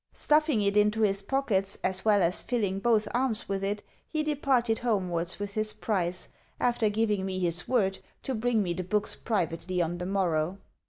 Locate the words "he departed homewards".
4.09-5.37